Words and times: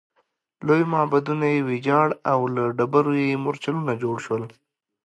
لوی 0.67 0.83
معبدونه 0.93 1.45
یې 1.53 1.65
ویجاړ 1.69 2.07
او 2.31 2.39
له 2.55 2.63
ډبرو 2.77 3.13
یې 3.23 3.41
مورچلونه 3.43 3.91
جوړ 4.03 4.15
شول 4.25 4.43